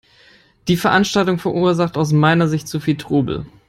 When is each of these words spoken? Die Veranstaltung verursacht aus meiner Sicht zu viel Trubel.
Die 0.67 0.77
Veranstaltung 0.77 1.37
verursacht 1.37 1.95
aus 1.95 2.11
meiner 2.11 2.47
Sicht 2.47 2.67
zu 2.67 2.79
viel 2.79 2.97
Trubel. 2.97 3.45